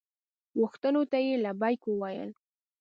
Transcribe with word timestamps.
غوښتنو 0.59 1.01
ته 1.11 1.17
یې 1.25 1.33
لبیک 1.45 1.81
وویل. 1.87 2.29